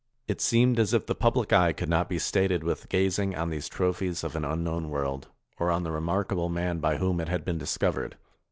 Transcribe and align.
It 0.27 0.41
seemed 0.41 0.79
as 0.79 0.95
if 0.95 1.05
the 1.05 1.13
public 1.13 1.53
eye 1.53 1.73
could 1.73 1.87
not 1.87 2.09
be 2.09 2.17
sated 2.17 2.63
with 2.63 2.89
gazing 2.89 3.35
on 3.35 3.51
these 3.51 3.69
trophies 3.69 4.23
of 4.23 4.35
an 4.35 4.43
unknown 4.43 4.89
world; 4.89 5.27
or 5.59 5.69
on 5.69 5.83
the 5.83 5.91
remarkable 5.91 6.49
man 6.49 6.79
by 6.79 6.97
whom 6.97 7.19
it 7.21 7.29
had 7.29 7.45
been 7.45 7.59
discovered. 7.59 8.17